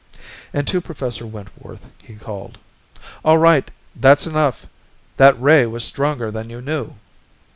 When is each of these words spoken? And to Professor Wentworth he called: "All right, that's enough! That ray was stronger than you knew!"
And 0.51 0.67
to 0.67 0.81
Professor 0.81 1.27
Wentworth 1.27 1.87
he 2.01 2.15
called: 2.15 2.57
"All 3.23 3.37
right, 3.37 3.69
that's 3.95 4.25
enough! 4.25 4.65
That 5.17 5.39
ray 5.39 5.67
was 5.67 5.83
stronger 5.83 6.31
than 6.31 6.49
you 6.49 6.59
knew!" 6.59 6.95